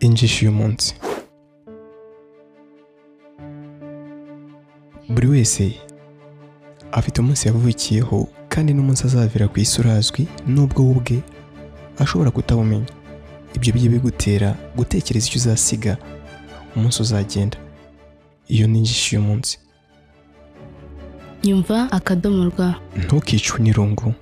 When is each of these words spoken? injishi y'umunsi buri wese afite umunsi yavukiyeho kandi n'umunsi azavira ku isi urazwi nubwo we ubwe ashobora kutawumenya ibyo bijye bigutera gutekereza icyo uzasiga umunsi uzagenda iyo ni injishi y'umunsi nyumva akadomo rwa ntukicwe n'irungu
injishi 0.00 0.44
y'umunsi 0.44 0.94
buri 5.08 5.26
wese 5.28 5.74
afite 6.92 7.20
umunsi 7.20 7.48
yavukiyeho 7.48 8.28
kandi 8.48 8.72
n'umunsi 8.74 9.02
azavira 9.06 9.48
ku 9.48 9.60
isi 9.60 9.80
urazwi 9.80 10.22
nubwo 10.46 10.82
we 10.82 10.90
ubwe 10.92 11.16
ashobora 11.98 12.30
kutawumenya 12.30 12.86
ibyo 13.56 13.72
bijye 13.74 13.88
bigutera 13.88 14.48
gutekereza 14.76 15.26
icyo 15.28 15.38
uzasiga 15.40 15.92
umunsi 16.76 17.02
uzagenda 17.02 17.56
iyo 18.48 18.66
ni 18.68 18.78
injishi 18.78 19.14
y'umunsi 19.16 19.58
nyumva 21.44 21.76
akadomo 21.92 22.44
rwa 22.50 22.68
ntukicwe 22.96 23.58
n'irungu 23.62 24.14